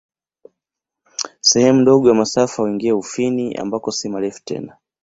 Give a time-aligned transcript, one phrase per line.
[1.41, 4.77] Sehemu ndogo ya masafa huingia Ufini, ambako si marefu tena.